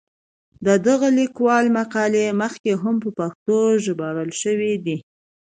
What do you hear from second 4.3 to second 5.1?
شوې دي.